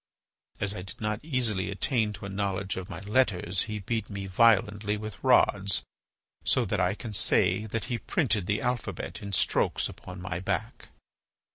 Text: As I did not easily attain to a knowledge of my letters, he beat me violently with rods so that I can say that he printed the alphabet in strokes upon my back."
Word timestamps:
As 0.59 0.73
I 0.73 0.81
did 0.81 0.99
not 0.99 1.19
easily 1.23 1.69
attain 1.69 2.11
to 2.13 2.25
a 2.25 2.29
knowledge 2.29 2.75
of 2.75 2.89
my 2.89 3.01
letters, 3.01 3.61
he 3.69 3.77
beat 3.77 4.09
me 4.09 4.25
violently 4.25 4.97
with 4.97 5.23
rods 5.23 5.83
so 6.43 6.65
that 6.65 6.79
I 6.79 6.95
can 6.95 7.13
say 7.13 7.67
that 7.67 7.83
he 7.85 7.99
printed 7.99 8.47
the 8.47 8.61
alphabet 8.61 9.21
in 9.21 9.31
strokes 9.31 9.87
upon 9.87 10.19
my 10.19 10.39
back." 10.39 10.87